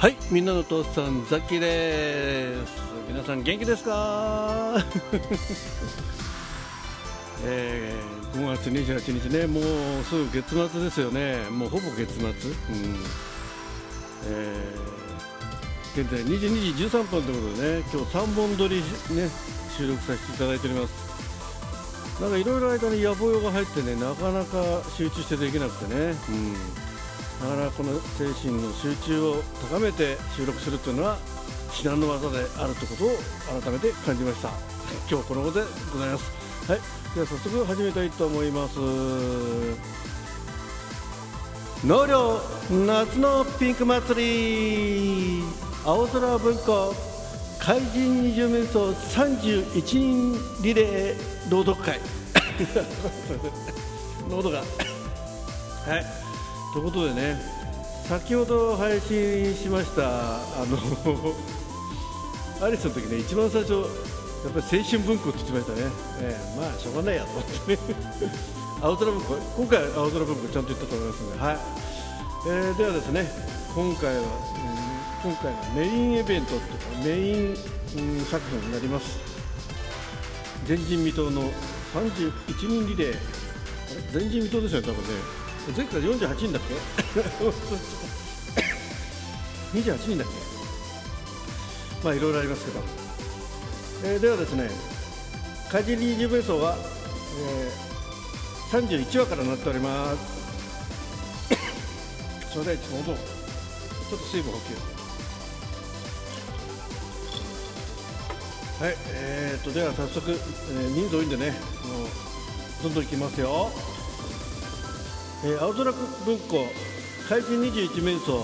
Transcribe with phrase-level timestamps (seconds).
[0.00, 2.72] はいみんなの父さんザッキーです。
[3.06, 4.76] 皆さん元気ですか？
[7.44, 9.64] えー、5月28日ねもう
[10.04, 11.44] すぐ月末ですよね。
[11.50, 12.32] もうほぼ月末、うん。
[14.24, 18.82] えー、現在22時13分ということでね今日3本撮りね
[19.76, 20.92] 収録させていただいております。
[22.22, 26.56] なんかいろいろ間に野望が入ってねなかなか集中してできなくてね、うん。
[27.40, 31.18] なかなかこの精神の集中を高めて収録するというのは
[31.72, 34.50] 至難の技であるということを改めて感じました。
[35.08, 36.70] 今日このことでございます。
[36.70, 36.80] はい。
[37.14, 38.78] では早速始めたいと思います。
[41.86, 42.40] 納涼
[42.86, 45.42] 夏のピンク祭り
[45.86, 46.94] 青空文庫
[47.58, 52.00] 怪人二十面相31人リレー朗読会。
[54.28, 56.06] 喉がはい。
[56.72, 57.36] ということでね
[58.04, 60.78] 先ほど配信しましたあの
[62.64, 67.78] アリスの時ね一番最初やっぱり青春文庫って言ってましたね、えー、まあしょうがないやと思ってね。
[68.80, 71.58] 青空文庫今回青空文庫ちゃんと言ったと思いますので、はい。
[72.46, 73.30] えー、ではですね
[73.74, 76.64] 今回は、うん、今回のメインイベントとか
[77.04, 79.18] メイン、うん、作品になります。
[80.66, 81.42] 前人未到の
[81.92, 82.32] 31
[82.66, 83.16] 人リレー。
[84.14, 85.39] 前人未到ですよね多分ね。
[85.76, 86.74] 前回48人だっけ？
[89.78, 90.34] 28人だっけ？
[92.04, 92.82] まあいろいろありますけど、
[94.04, 94.70] えー、ではですね
[95.70, 96.76] カジリージュベソは、
[97.38, 100.18] えー、31話からなっております。
[102.52, 103.14] ちょうだいちょうど。
[103.14, 104.74] ちょっと水分補給。
[108.84, 110.38] はいえーとでは早速、えー、
[110.96, 111.56] 人数多いんでねも
[112.04, 112.08] う
[112.82, 113.70] どんどんいきますよ
[115.42, 116.66] えー、青空文庫
[117.28, 118.38] 開人21面相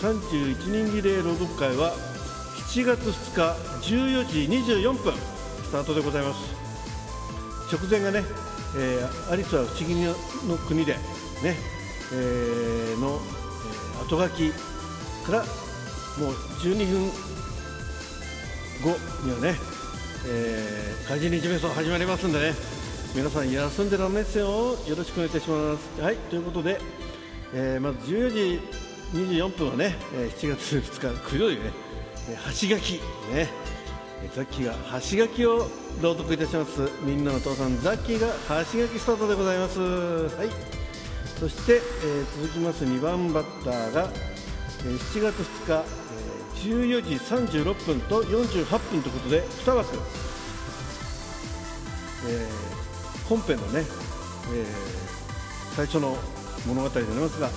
[0.00, 1.92] 31人リレー朗読会は
[2.70, 6.60] 7月2日14時24分スタートでございます。
[7.70, 8.24] 直前がね、
[8.76, 9.94] えー、アリスは不思議
[10.48, 11.56] の国でね、
[12.12, 14.50] えー、の、えー、後書き
[15.24, 15.44] から
[16.18, 17.08] もう12分
[18.82, 19.54] 後にはね、
[20.26, 22.79] えー、怪人日面相始まりますんでね。
[23.12, 24.46] 皆さん休んでらんないですよ。
[24.46, 26.00] よろしくお願いいたします。
[26.00, 26.80] はいということで、
[27.52, 28.60] えー、まず14時
[29.12, 31.72] 24分はね、7月2日黒いね
[32.44, 33.00] 箸書き
[33.32, 33.48] ね
[34.32, 35.66] ザッキーが箸書きを
[36.00, 36.88] 朗読いたします。
[37.02, 39.80] みんなの父さんザッキーが箸書きスタートでございます。
[39.80, 40.48] はい。
[41.40, 44.08] そして、えー、続きます2番バッターが、
[44.84, 49.98] えー、7月2日、えー、14時36分と48分ということで2枠、
[52.28, 52.79] えー
[53.30, 53.86] 本編のね、えー、
[55.76, 56.16] 最初の
[56.66, 57.48] 物語になりますが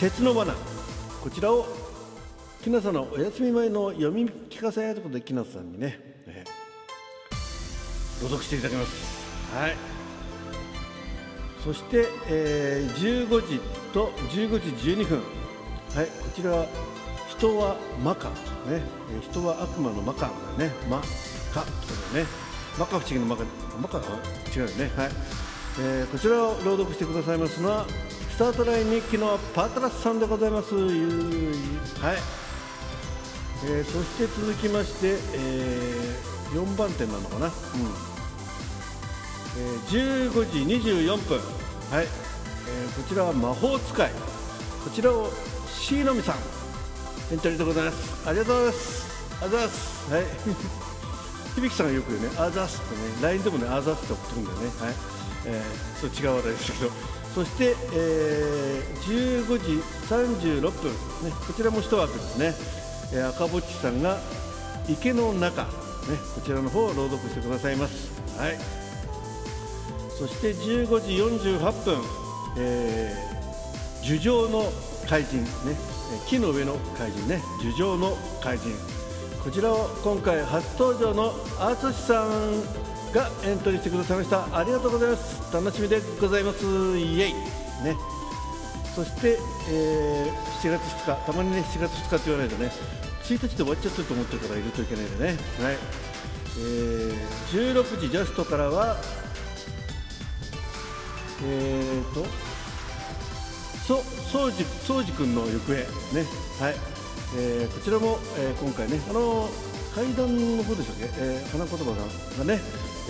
[0.00, 0.54] 鉄の罠
[1.22, 1.66] こちらを
[2.64, 9.56] 木梨さんのお休み前の読み聞かせということで木梨さんにね、えー、朗読していただきます。
[9.56, 9.76] はい。
[11.62, 13.60] そして、えー、15時
[13.94, 15.18] と15時12分。
[15.94, 16.06] はい。
[16.06, 16.66] こちらは
[17.28, 18.30] 人は魔か。
[18.68, 18.82] ね。
[19.22, 20.32] 人は悪魔の魔か。
[20.58, 20.72] ね。
[20.90, 21.64] 魔か。
[22.12, 22.28] というね。
[22.76, 23.98] 摩訶不思議の摩訶摩訶
[24.56, 24.90] 違うよね。
[24.96, 25.10] はい、
[25.80, 27.86] えー、こちらを朗読してくださいますのは
[28.30, 30.74] スタートライン日記のパートラスさんでございます。
[30.74, 30.86] はい、
[33.64, 37.46] えー、そして続きまして、えー、4番点なのかな？
[37.46, 37.52] うん、
[39.56, 40.58] えー、15時
[40.90, 41.38] 24分。
[41.38, 44.10] はい、えー、こちらは魔法使い。
[44.84, 45.30] こちらを
[45.72, 46.36] シーのみさん。
[47.30, 48.28] エントリーでございます。
[48.28, 49.08] ありがとうございます。
[49.42, 50.12] ありがとうございます。
[50.14, 50.87] はい。
[51.60, 54.66] 響さんがよくね、あざすってね、LINE でもね、あざすって送ってくるんだよね。
[54.80, 54.94] はい。
[55.46, 56.90] えー、そう違う話題ですけど。
[57.34, 62.54] そして、えー、15時36分、ね、こちらも一枠ですね。
[63.12, 64.18] えー、赤ぼっちさんが
[64.88, 65.68] 池の中、ね、
[66.34, 68.10] こちらの方を朗読してくださいます。
[68.38, 68.58] はい。
[70.18, 71.12] そして15時
[71.48, 72.02] 48分、
[72.58, 74.64] えー、樹上の
[75.08, 75.48] 怪人ね、
[76.26, 78.97] 木の上の怪人ね、樹上の怪人。
[79.42, 82.62] こちらを今回初登場の淳さん
[83.12, 84.56] がエントリーしてくださいました。
[84.56, 85.54] ありがとうございます。
[85.54, 86.64] 楽しみでございます。
[86.98, 87.32] イエイ。
[87.84, 87.96] ね。
[88.94, 89.38] そして、
[89.70, 92.72] えー、7月2日たまにね7月2日って言わないとね
[93.22, 95.30] 1日で終わっちゃってると思ってるから入れといけないんでね。
[95.62, 95.76] はい、
[96.58, 98.96] えー、16時ジャストからは
[101.44, 102.26] えーと
[103.86, 106.26] そ宗司宗司君の行方ね。
[106.60, 106.97] はい。
[107.36, 109.48] えー、こちらも、えー、今回ねあの
[109.94, 111.84] 階段の方でしたっけ、えー、花言葉
[112.38, 112.60] がね、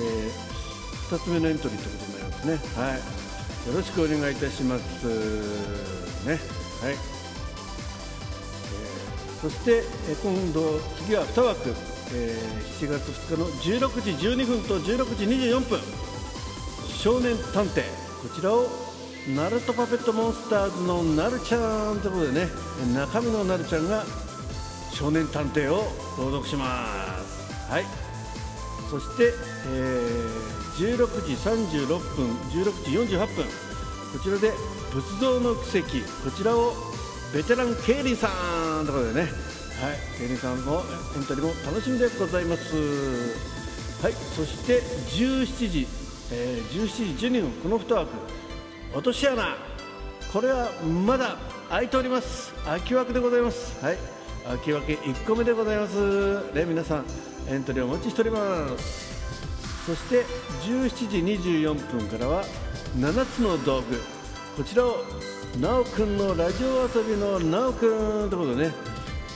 [0.00, 2.82] えー、2つ目のエントリーということになりますね。
[2.82, 3.28] はい。
[3.68, 5.06] よろしくお願いいたします
[6.26, 6.32] ね。
[6.32, 6.96] はい、え
[9.42, 11.74] そしてえー今度次は2枠、
[12.14, 13.46] えー7月2日の
[13.88, 15.80] 16時12分と16時24分。
[16.96, 17.82] 少年探偵。
[18.22, 18.87] こちらを
[19.34, 22.48] ナルトパペットモンスターズのなるちゃんということでね
[22.94, 24.04] 中身のなるちゃんが
[24.94, 25.84] 少年探偵を
[26.16, 27.70] 朗読します。
[27.70, 27.84] はい。
[28.90, 29.34] そして、
[29.66, 30.96] えー16
[31.26, 33.44] 時36分16時48分
[34.12, 34.52] こちらで
[34.92, 35.88] 仏像の奇跡
[36.22, 36.72] こちらを
[37.34, 38.28] ベテランケイリーさ
[38.80, 39.22] んということでね。
[39.22, 39.30] はい。
[40.18, 40.82] ケイリーさんの
[41.16, 42.74] エントリーも楽しみでございます。
[44.02, 44.12] はい。
[44.12, 45.86] そして17時、
[46.32, 48.47] えー17時12分この2枠。
[48.94, 49.56] 落とし穴。
[50.32, 51.36] これはまだ
[51.68, 52.52] 空いております。
[52.64, 53.84] 空き枠でございます。
[53.84, 53.98] はい。
[54.44, 56.52] 空き枠1個目でございます。
[56.54, 57.04] ね皆さん
[57.48, 59.86] エントリーお待ちしております。
[59.86, 60.24] そして
[60.64, 61.18] 17時
[61.50, 62.44] 24分からは
[62.96, 64.00] 7つの道具。
[64.56, 65.04] こちらを
[65.60, 67.86] なおくんのラジオ遊びのなおく
[68.26, 68.74] んということでね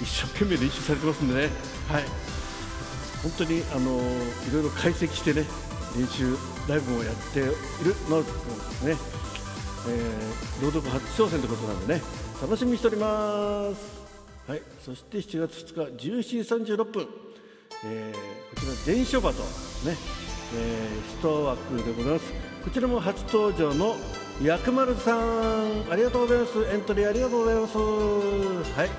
[0.00, 1.40] 一生懸命練習されてますんでね。
[1.88, 2.04] はい。
[3.22, 5.44] 本当にあのいろいろ解析してね
[5.96, 6.36] 練習
[6.68, 7.52] ライブもやっている
[8.08, 8.96] なおくんですね、
[9.88, 12.02] えー朗読初挑戦ということなんでね
[12.40, 14.02] 楽しみにしております。
[14.48, 17.06] はいそして7月2日17時36分。
[17.84, 19.96] えーこちら電書バトね、
[20.56, 22.32] えー、一枠でございます。
[22.64, 23.96] こちらも初登場の
[24.42, 25.90] 薬丸さん。
[25.90, 26.62] ありがとうございます。
[26.64, 27.76] エントリーありがとうございます。
[27.78, 28.90] はい。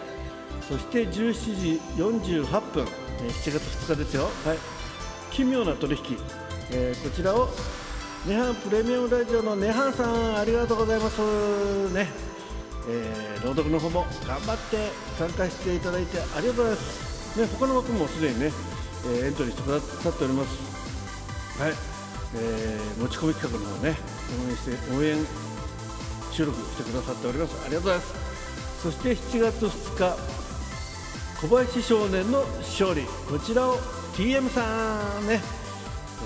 [0.68, 2.86] そして17時48分、
[3.22, 4.24] えー7月2日ですよ。
[4.24, 4.58] はい。
[5.32, 6.18] 奇妙な取引、
[6.72, 7.50] えーこちらを
[8.26, 11.20] ネハプレミアムラジオのネハンさんありがとうございます
[11.94, 12.08] ね
[12.88, 14.78] えー朗読の方も頑張って
[15.18, 17.40] 参加していただいてありがとうございます。
[17.40, 18.52] ね、他の枠もすでにね、
[19.06, 21.62] えーエントリーしてくださっております。
[21.62, 21.74] はい、
[22.36, 23.98] えー持ち込み企画の方ね、
[24.46, 25.18] 応援して応援
[26.32, 27.56] 収録してくださっております。
[27.66, 28.14] ありがとうございます。
[28.84, 30.18] そして7月2日、
[31.48, 33.78] 小林少年の勝利、こちらを
[34.16, 35.42] TM さんね、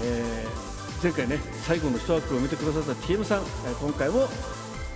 [0.03, 0.66] えー
[1.01, 4.27] 前回ね最後の一枠を見てくださった TM さん、えー今回も、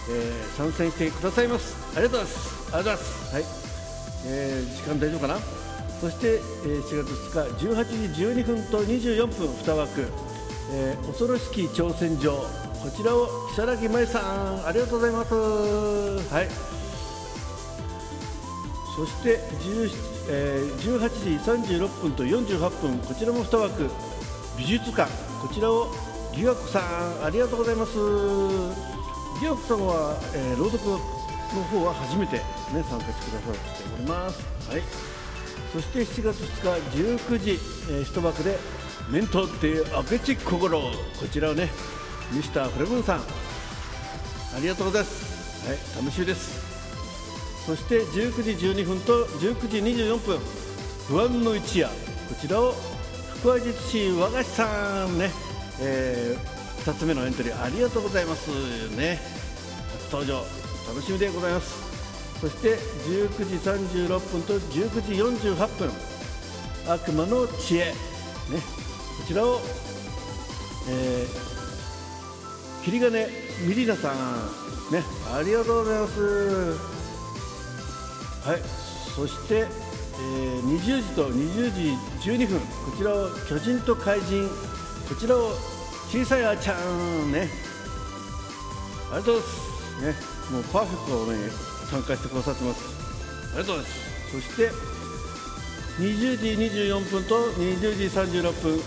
[0.09, 1.75] えー参戦してくださいます。
[1.95, 2.75] ありがとうございます。
[2.75, 3.35] ありがとうございます。
[3.35, 3.43] はい、
[4.25, 5.39] えー時間大丈夫かな？
[6.01, 10.01] そして、えー7月2日18時12分と24分2枠、
[10.73, 12.45] えー恐ろしき挑戦状。
[12.81, 15.35] こちらを如月舞さんありがとうございます。
[15.35, 16.47] はい。
[18.95, 19.91] そして10、
[20.29, 21.09] えー18
[21.69, 23.87] 時36分と48分こちらも2枠。
[24.57, 25.09] 美術館
[25.41, 25.87] こちらを
[26.35, 27.93] ギガ子さんありがとうございます。
[29.39, 30.97] ギガ子さんは、えー朗読の
[31.63, 32.43] 方は初めて、ね、
[32.87, 34.45] 参加してくださっております。
[34.69, 34.81] はい。
[35.73, 37.51] そして7月2日19時、
[37.89, 38.59] えー、一枠で
[39.09, 40.81] 「メントって明智小五郎」
[41.19, 41.71] こちらをね
[42.31, 43.19] ミスターフレブンさん。
[43.19, 43.23] あ
[44.61, 45.67] りがとうございます。
[45.67, 46.61] はい楽しみです。
[47.65, 50.39] そして19時12分と19時24分。
[51.07, 51.87] 不安の一夜。
[51.87, 51.93] こ
[52.39, 52.75] ちらを
[53.43, 55.31] 腹話術師和菓子さんね、
[55.79, 56.37] え
[56.85, 58.49] 2つ目のエントリーありがとうございます
[58.95, 59.19] ね。
[60.11, 60.43] 登場
[60.87, 62.39] 楽しみでございます。
[62.39, 62.77] そして
[63.09, 63.55] 19時
[64.05, 65.13] 36分と19時
[65.49, 65.91] 48分。
[66.87, 67.93] 悪魔の知恵ね。
[69.17, 69.59] こちらを、
[70.89, 73.27] えー、霧金
[73.67, 75.03] ミリナさんね。
[75.35, 76.91] ありがとうございます。
[78.45, 78.61] はい、
[79.15, 79.65] そして、
[80.63, 82.65] 20時と20時12分、こ
[82.97, 84.47] ちらを巨人と怪人、
[85.07, 85.51] こちらを
[86.09, 87.49] 小さいあーちゃんね、
[89.11, 89.71] ありがとうございます。
[90.01, 90.15] ね、
[90.51, 91.49] もうパーフェクトをね、
[91.89, 92.83] 参加してくださってます。
[93.55, 94.11] ありがとうございます。
[94.31, 94.71] そして、
[95.99, 96.47] 20時
[96.87, 98.81] 24分と20時36分、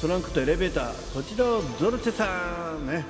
[0.00, 3.04] トランクとエレベーター、こちらをドルチェさんね、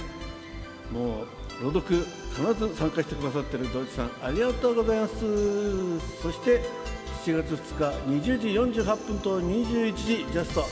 [0.93, 2.07] もう朗読
[2.37, 4.11] 必ず参加してくださっているドイツさん。
[4.23, 5.15] ありがとうございます。
[6.23, 6.63] そして
[7.29, 10.65] 7月2日20時48分と21時ジャスト。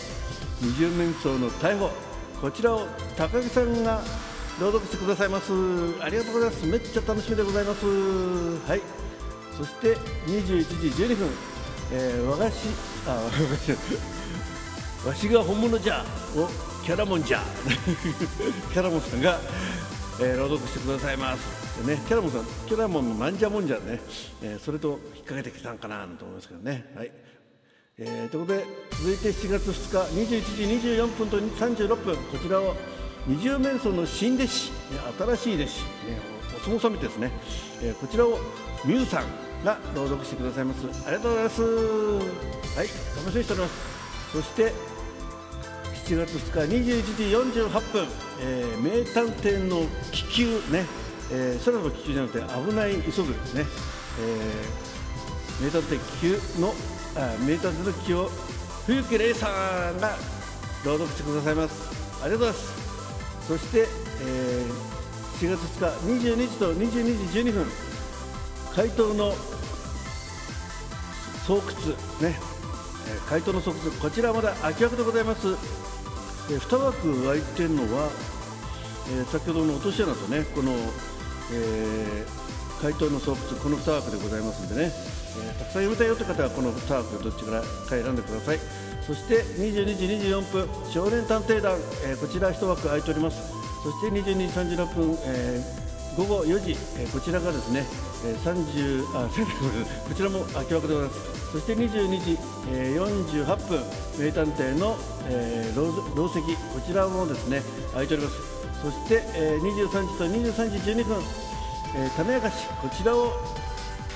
[0.63, 1.91] 二重面相の逮捕
[2.41, 4.01] こちらを高木さんが
[4.59, 5.53] 朗読してくださいます。
[6.01, 6.67] ありがとうございます。
[6.67, 7.85] めっちゃ楽しみでございます。
[7.87, 8.81] はい。
[9.55, 9.97] そして
[10.27, 11.29] 21時12分、
[11.93, 12.69] えー和菓子
[13.07, 13.57] あ和菓
[15.05, 15.09] 子。
[15.09, 16.07] わしが本物じゃ。
[16.37, 16.49] を
[16.83, 17.43] キャラモンじゃ。
[18.73, 19.39] キャラモンさんが、
[20.21, 21.66] えー朗読してくださいます。
[21.85, 24.01] ねキャラモンさんキャラモンのなんじゃもんじゃね、
[24.43, 26.93] えーそれと引っ掛けてきたんかなと思いますけどね。
[26.97, 27.11] はい。
[27.99, 32.75] えーということで続いて7月2日21時24分と36分こちらを
[33.27, 34.71] 二重面相の新弟子、
[35.19, 35.83] 新しい弟子、ね、
[36.55, 37.31] おお相撲さんみですね、
[37.83, 38.39] えーこちらを
[38.85, 39.25] ミュウさん
[39.65, 40.87] が朗読してくださいます。
[41.07, 41.63] ありがとうございます。
[41.63, 43.75] はい楽しみにしております。
[44.33, 44.73] そして
[46.07, 48.07] 7月2日21時48分、
[48.41, 50.85] えー名探偵の気球ね、
[51.33, 54.87] えー空の気球じゃなくて危ない急ぐね、えー
[55.63, 56.75] 名探偵 Q の
[57.17, 58.31] あ名探偵の Q を
[58.87, 59.49] 冬木玲さ
[59.91, 60.17] んが
[60.85, 62.23] 朗読してくださいます。
[62.23, 62.87] ありがとうございます。
[63.47, 63.87] そして、
[64.23, 67.67] えー、4月2日22時と22時12分
[68.75, 69.33] 回答の
[71.47, 71.61] 巣窟
[72.21, 72.37] ね、
[73.09, 75.49] えー、回答の巣窟こちらまだ空き枠でございます、
[76.51, 78.11] えー、2枠空いてるのは、
[79.11, 80.73] えー、先ほどの落とし穴とねこの、
[81.53, 88.59] えー、回答の巣窟この2枠でございますんでね、えー、たくさん読みたいよという方はこの2枠どっちからか選んでください。
[89.07, 93.39] そして22時24分少年探偵団、えー、こちら1枠空いております。
[93.85, 97.87] そして22時36分、えー、午後4時、えー、こちらがですね、
[98.25, 99.29] えー、30あ
[100.09, 101.37] こちらも空き枠でございます。
[101.53, 102.39] そして22時、
[102.69, 103.81] えー、48分
[104.19, 104.97] 名探偵の、
[105.29, 107.63] えー、老石こちらもですね
[107.93, 108.56] 空いております。
[108.83, 111.23] そして、えー、23時と23時12分、
[111.97, 113.33] えー、種明かしこちらを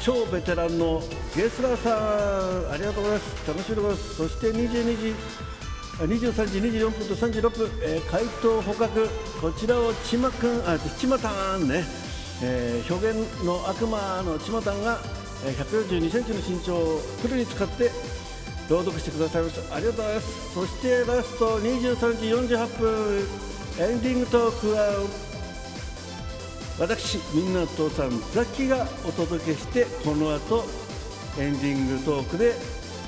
[0.02, 1.02] 超ベテランの
[1.36, 3.48] ゲスラーさんありがとうございます。
[3.48, 4.14] 楽しみでございます。
[4.16, 5.14] そして22時
[5.98, 9.08] 23時24分と36分、えー、回答捕獲
[9.40, 11.84] こちらをちまくんあちまたんね、
[12.42, 14.98] えー、表現の悪魔のちまたんが
[15.44, 17.90] 142センチの身長をフルに使って
[18.70, 19.74] 朗読してくださいました。
[19.74, 20.54] ありがとうございます。
[20.54, 23.49] そしてラスト23時48分。
[23.80, 25.08] エンディングトークは
[26.78, 30.64] 私みんな父さんザッキがお届けしてこの後
[31.38, 32.52] エンディングトークで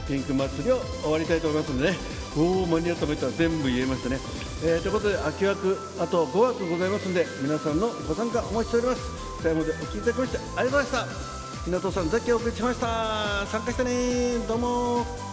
[0.09, 1.97] ピンク祭りを終わりたいと思いますのでね
[2.39, 4.17] おお間に合ったと言ったら全部言えましたね、
[4.65, 9.43] えー、ということで秋枠あと5枠ございますので皆さんのご参加お待ちしております。
[9.43, 11.07] 最後までお聞きいただきましてありがとうございました。
[11.67, 13.47] みんな父さんザッキがお送りしました。
[13.47, 15.32] 参加してねどうも